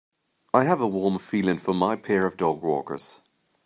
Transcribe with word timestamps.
I 0.51 0.63
have 0.63 0.81
a 0.81 0.87
warm 0.87 1.19
feeling 1.19 1.59
for 1.59 1.75
my 1.75 1.95
pair 1.95 2.25
of 2.25 2.35
dogwalkers. 2.35 3.19